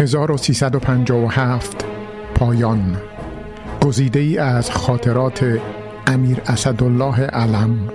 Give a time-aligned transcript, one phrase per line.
[0.00, 1.84] 1357
[2.34, 2.96] پایان.
[3.82, 5.58] گزیده ای از خاطرات
[6.06, 7.88] امیر اسدالله علم.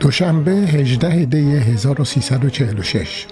[0.00, 3.26] دوشنبه 18 دی 1346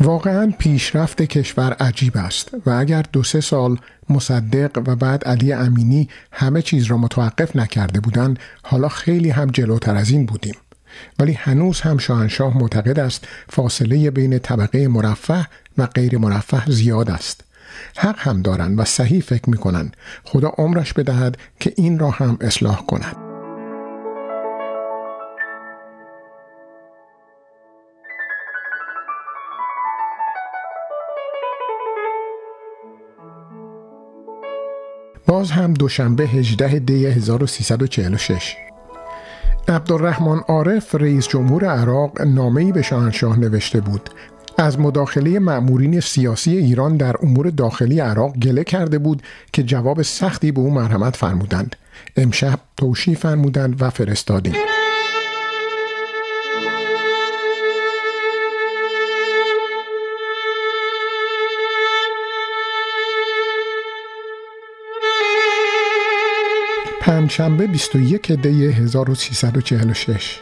[0.00, 3.78] واقعا پیشرفت کشور عجیب است و اگر دو سه سال
[4.10, 9.96] مصدق و بعد علی امینی همه چیز را متوقف نکرده بودند حالا خیلی هم جلوتر
[9.96, 10.54] از این بودیم.
[11.18, 15.46] ولی هنوز هم شاهنشاه معتقد است فاصله بین طبقه مرفه
[15.78, 17.40] و غیر مرفه زیاد است.
[17.96, 22.38] حق هم دارند و صحیح فکر می کنند خدا عمرش بدهد که این را هم
[22.40, 23.16] اصلاح کند.
[35.26, 38.56] باز هم دوشنبه 18 دی 1346
[39.68, 44.10] عبدالرحمن عارف رئیس جمهور عراق نامه‌ای به شاهنشاه نوشته بود.
[44.58, 50.52] از مداخله مأمورین سیاسی ایران در امور داخلی عراق گله کرده بود که جواب سختی
[50.52, 51.76] به او مرحمت فرمودند.
[52.16, 54.54] امشب توشی فرمودند و فرستادیم.
[67.04, 70.40] پنجشنبه 21 دی 1346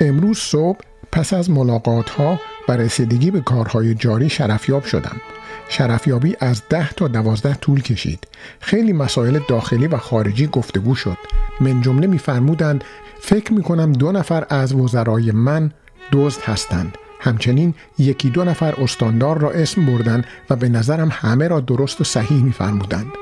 [0.00, 0.78] امروز صبح
[1.12, 5.20] پس از ملاقات ها و رسیدگی به کارهای جاری شرفیاب شدم.
[5.68, 8.28] شرفیابی از ده تا دوازده طول کشید.
[8.60, 11.18] خیلی مسائل داخلی و خارجی گفتگو شد.
[11.60, 12.84] من جمله میفرمودند
[13.20, 15.72] فکر می کنم دو نفر از وزرای من
[16.12, 16.98] دزد هستند.
[17.20, 22.04] همچنین یکی دو نفر استاندار را اسم بردن و به نظرم همه را درست و
[22.04, 23.12] صحیح میفرمودند.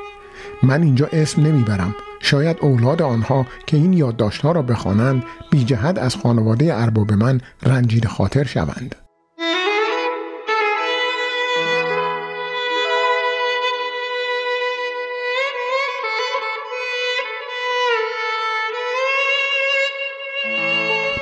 [0.63, 1.95] من اینجا اسم نمی‌برم.
[2.21, 8.07] شاید اولاد آنها که این یادداشتها را بخوانند بی جهت از خانواده ارباب من رنجید
[8.07, 8.95] خاطر شوند.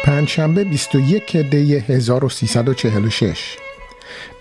[0.04, 3.56] پنجشنبه 21 دی 1346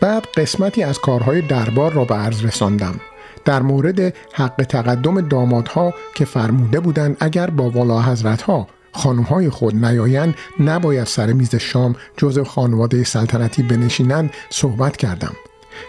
[0.02, 3.00] بعد قسمتی از کارهای دربار را به عرض رساندم.
[3.46, 10.36] در مورد حق تقدم دامادها که فرموده بودند اگر با والا حضرتها خانوهای خود نیایند
[10.60, 15.34] نباید سر میز شام جز خانواده سلطنتی بنشینند صحبت کردم.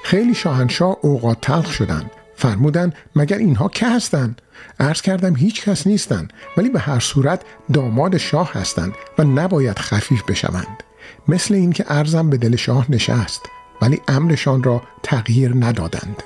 [0.04, 2.10] خیلی شاهنشاه اوقات تلخ شدند.
[2.36, 4.42] فرمودند مگر اینها که هستند؟
[4.80, 7.42] عرض کردم هیچ کس نیستند ولی به هر صورت
[7.72, 10.82] داماد شاه هستند و نباید خفیف بشوند.
[11.28, 13.42] مثل اینکه ارزم به دل شاه نشست
[13.82, 16.22] ولی امرشان را تغییر ندادند.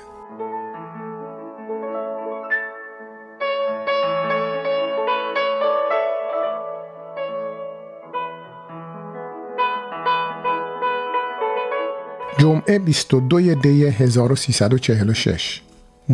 [12.41, 15.61] جمعه 22 دی 1346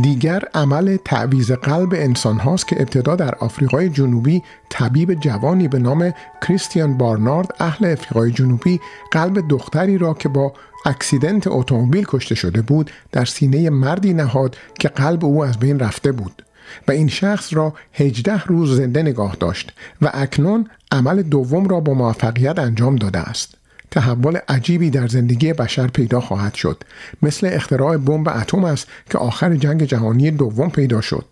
[0.02, 6.14] دیگر عمل تعویز قلب انسان هاست که ابتدا در آفریقای جنوبی طبیب جوانی به نام
[6.42, 8.80] کریستیان بارنارد اهل آفریقای جنوبی
[9.12, 10.54] قلب دختری را که با
[10.86, 16.12] اکسیدنت اتومبیل کشته شده بود در سینه مردی نهاد که قلب او از بین رفته
[16.12, 16.46] بود
[16.88, 21.94] و این شخص را 18 روز زنده نگاه داشت و اکنون عمل دوم را با
[21.94, 23.58] موفقیت انجام داده است.
[23.92, 26.84] تحول عجیبی در زندگی بشر پیدا خواهد شد
[27.22, 31.26] مثل اختراع بمب اتم است که آخر جنگ جهانی دوم پیدا شد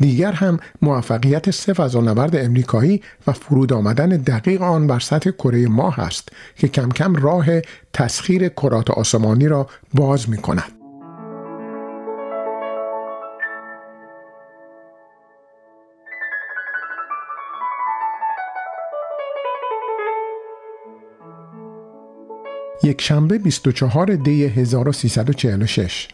[0.00, 6.00] دیگر هم موفقیت سه فضانورد امریکایی و فرود آمدن دقیق آن بر سطح کره ماه
[6.00, 7.46] است که کم کم راه
[7.92, 10.77] تسخیر کرات آسمانی را باز می کند.
[22.88, 26.08] یک شنبه 24 دی 1346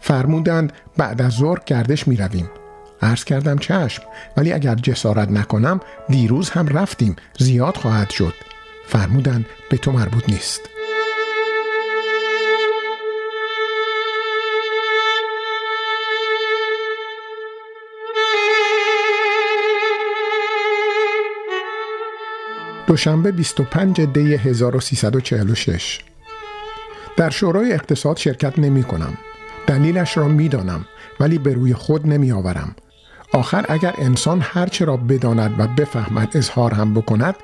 [0.00, 2.50] فرمودند بعد از ظهر گردش می رویم.
[3.02, 4.02] عرض کردم چشم
[4.36, 7.16] ولی اگر جسارت نکنم دیروز هم رفتیم.
[7.38, 8.34] زیاد خواهد شد.
[8.86, 10.60] فرمودند به تو مربوط نیست.
[22.90, 26.00] دوشنبه 25 دی 1346
[27.16, 29.18] در شورای اقتصاد شرکت نمی کنم.
[29.66, 30.84] دلیلش را می دانم
[31.20, 32.74] ولی به روی خود نمی آورم.
[33.32, 37.34] آخر اگر انسان هرچه را بداند و بفهمد اظهار هم بکند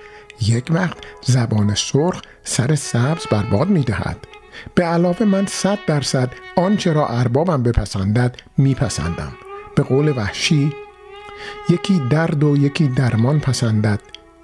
[0.46, 4.18] یک وقت زبان سرخ سر سبز برباد می دهد.
[4.74, 9.32] به علاوه من صد درصد آنچه را اربابم بپسندد میپسندم
[9.76, 10.72] به قول وحشی
[11.70, 14.00] یکی درد و یکی درمان پسندد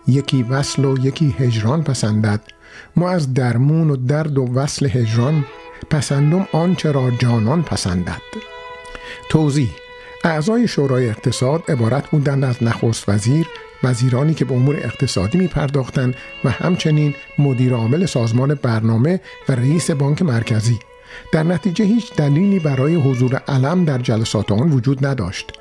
[0.06, 2.40] یکی وصل و یکی هجران پسندد.
[2.96, 5.44] ما از درمون و درد و وصل هجران
[5.90, 8.22] پسندم آنچه را جانان پسندد.
[9.31, 9.70] توضیح
[10.25, 13.46] اعضای شورای اقتصاد عبارت بودند از نخست وزیر
[13.82, 16.14] وزیرانی که به امور اقتصادی می پرداختند
[16.44, 20.78] و همچنین مدیر عامل سازمان برنامه و رئیس بانک مرکزی.
[21.32, 25.52] در نتیجه هیچ دلیلی برای حضور علم در جلسات آن وجود نداشت.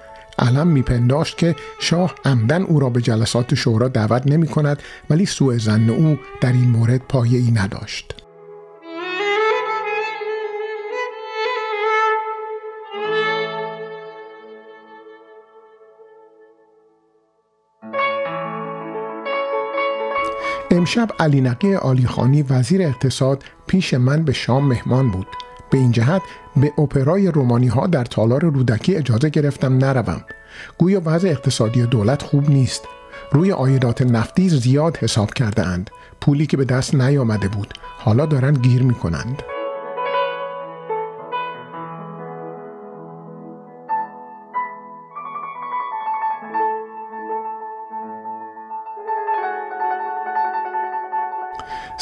[0.42, 5.58] علم میپنداشت که شاه عمدن او را به جلسات شورا دعوت نمی کند ولی سوء
[5.58, 8.16] زن او در این مورد پایه ای نداشت.
[20.72, 25.28] امشب علی نقی آلیخانی وزیر اقتصاد پیش من به شام مهمان بود.
[25.72, 26.22] به این جهت
[26.56, 30.22] به اپرای رومانی ها در تالار رودکی اجازه گرفتم نروم.
[30.78, 32.88] گویا وضع اقتصادی دولت خوب نیست.
[33.32, 35.90] روی آیدات نفتی زیاد حساب کرده اند
[36.22, 37.74] پولی که به دست نیامده بود.
[37.98, 39.44] حالا دارند گیر می کنند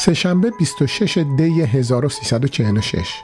[0.00, 3.22] سهشنبه 26 دی 1346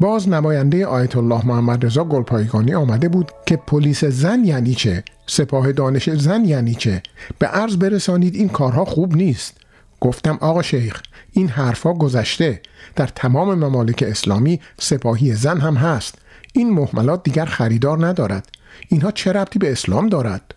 [0.00, 5.72] باز نماینده آیت الله محمد رضا گلپایگانی آمده بود که پلیس زن یعنی چه؟ سپاه
[5.72, 7.02] دانش زن یعنی چه؟
[7.38, 9.56] به عرض برسانید این کارها خوب نیست.
[10.00, 11.02] گفتم آقا شیخ
[11.32, 12.60] این حرفها گذشته.
[12.96, 16.14] در تمام ممالک اسلامی سپاهی زن هم هست.
[16.52, 18.48] این محملات دیگر خریدار ندارد.
[18.88, 20.54] اینها چه ربطی به اسلام دارد؟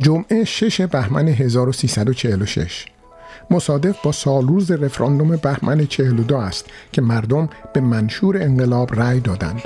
[0.00, 2.86] جمعه 6 بهمن 1346
[3.50, 9.62] مصادف با سالروز رفراندوم بهمن 42 است که مردم به منشور انقلاب رأی دادند.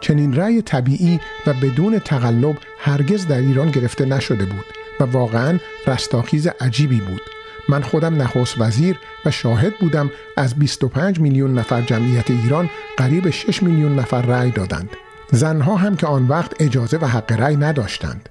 [0.00, 4.64] چنین رأی طبیعی و بدون تقلب هرگز در ایران گرفته نشده بود
[5.00, 7.22] و واقعا رستاخیز عجیبی بود.
[7.68, 13.62] من خودم نخست وزیر و شاهد بودم از 25 میلیون نفر جمعیت ایران قریب 6
[13.62, 14.90] میلیون نفر رأی دادند.
[15.32, 18.28] زنها هم که آن وقت اجازه و حق رأی نداشتند.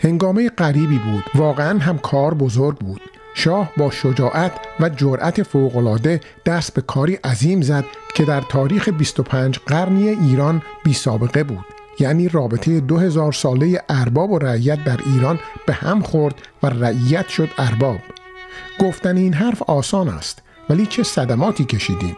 [0.00, 1.24] هنگامه غریبی بود.
[1.34, 3.00] واقعا هم کار بزرگ بود.
[3.34, 7.84] شاه با شجاعت و جرأت فوقالعاده دست به کاری عظیم زد
[8.14, 11.64] که در تاریخ 25 قرنی ایران بی سابقه بود.
[11.98, 17.48] یعنی رابطه 2000 ساله ارباب و رعیت در ایران به هم خورد و رعیت شد
[17.58, 17.98] ارباب.
[18.80, 22.16] گفتن این حرف آسان است ولی چه صدماتی کشیدیم؟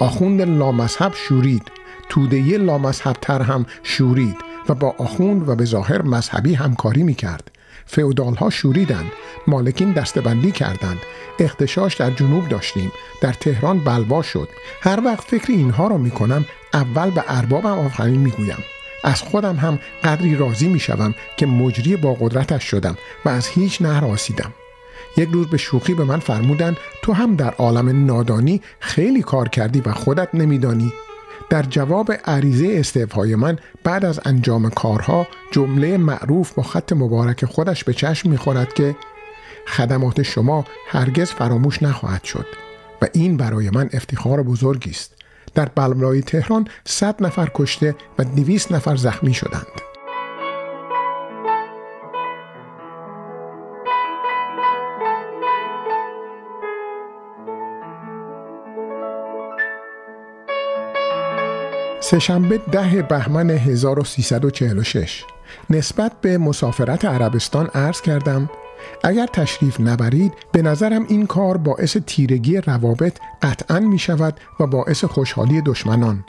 [0.00, 1.62] آخوند لامذهب شورید.
[2.08, 4.51] توده لامذهب تر هم شورید.
[4.68, 7.50] و با آخوند و به ظاهر مذهبی همکاری می کرد.
[7.86, 9.12] فعودال ها شوریدند.
[9.46, 10.98] مالکین دستبندی کردند.
[11.38, 12.92] اختشاش در جنوب داشتیم.
[13.20, 14.48] در تهران بلوا شد.
[14.80, 16.44] هر وقت فکر اینها را می کنم
[16.74, 18.64] اول به اربابم آفرین می گویم
[19.04, 23.82] از خودم هم قدری راضی می شوم که مجری با قدرتش شدم و از هیچ
[23.82, 24.52] نهر آسیدم.
[25.16, 29.80] یک روز به شوخی به من فرمودند تو هم در عالم نادانی خیلی کار کردی
[29.80, 30.92] و خودت نمیدانی.
[31.52, 37.84] در جواب عریضه استعفای من بعد از انجام کارها جمله معروف با خط مبارک خودش
[37.84, 38.96] به چشم می‌خورد که
[39.66, 42.46] خدمات شما هرگز فراموش نخواهد شد
[43.02, 45.14] و این برای من افتخار بزرگی است.
[45.54, 49.91] در بلبلای تهران صد نفر کشته و دویست نفر زخمی شدند.
[62.12, 65.24] سهشنبه ده بهمن 1346
[65.70, 68.50] نسبت به مسافرت عربستان عرض کردم
[69.04, 75.04] اگر تشریف نبرید به نظرم این کار باعث تیرگی روابط قطعا می شود و باعث
[75.04, 76.24] خوشحالی دشمنان.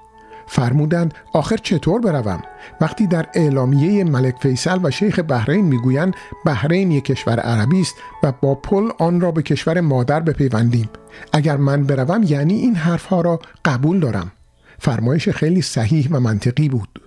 [0.47, 2.41] فرمودند آخر چطور بروم؟
[2.81, 8.33] وقتی در اعلامیه ملک فیصل و شیخ بحرین می‌گویند بحرین یک کشور عربی است و
[8.41, 10.89] با پل آن را به کشور مادر بپیوندیم.
[11.33, 14.31] اگر من بروم یعنی این حرفها را قبول دارم.
[14.79, 17.03] فرمایش خیلی صحیح و منطقی بود.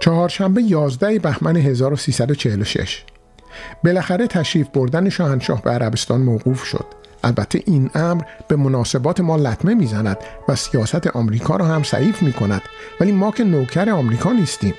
[0.00, 3.04] چهارشنبه 11 بهمن 1346
[3.84, 6.84] بالاخره تشریف بردن شاهنشاه به عربستان موقوف شد.
[7.24, 10.16] البته این امر به مناسبات ما لطمه می‌زند
[10.48, 12.62] و سیاست آمریکا را هم ضعیف می کند
[13.00, 14.74] ولی ما که نوکر آمریکا نیستیم.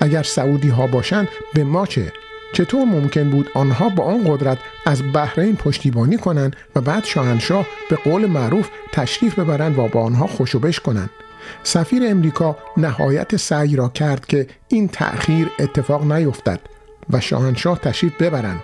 [0.00, 2.12] اگر سعودی ها باشند به ما چه؟
[2.52, 7.96] چطور ممکن بود آنها با آن قدرت از بحرین پشتیبانی کنند و بعد شاهنشاه به
[7.96, 11.10] قول معروف تشریف ببرند و با آنها خوشوبش کنند؟
[11.62, 16.60] سفیر امریکا نهایت سعی را کرد که این تأخیر اتفاق نیفتد
[17.10, 18.62] و شاهنشاه تشریف ببرند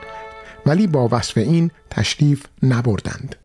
[0.67, 3.37] ولی با وصف این تشریف نبردند.